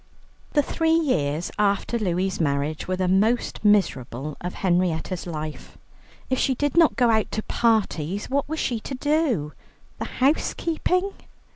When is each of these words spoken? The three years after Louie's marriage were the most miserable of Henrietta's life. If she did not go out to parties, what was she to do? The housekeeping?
The 0.53 0.63
three 0.63 0.95
years 0.97 1.51
after 1.59 1.99
Louie's 1.99 2.39
marriage 2.41 2.87
were 2.87 2.95
the 2.95 3.07
most 3.07 3.63
miserable 3.63 4.35
of 4.41 4.55
Henrietta's 4.55 5.27
life. 5.27 5.77
If 6.27 6.39
she 6.39 6.55
did 6.55 6.75
not 6.75 6.95
go 6.95 7.11
out 7.11 7.29
to 7.33 7.43
parties, 7.43 8.27
what 8.27 8.49
was 8.49 8.57
she 8.59 8.79
to 8.79 8.95
do? 8.95 9.53
The 9.99 10.05
housekeeping? 10.05 11.11